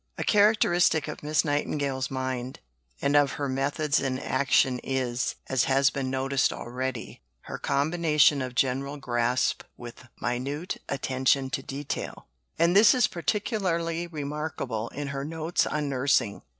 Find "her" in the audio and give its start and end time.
3.33-3.47, 7.41-7.59, 15.09-15.23